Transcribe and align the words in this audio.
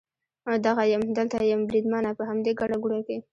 دغه 0.65 0.83
یم، 0.91 1.03
دلته 1.17 1.37
یم 1.51 1.61
بریدمنه، 1.69 2.11
په 2.17 2.23
همدې 2.29 2.51
ګڼه 2.59 2.77
ګوڼه 2.83 2.99
کې. 3.07 3.17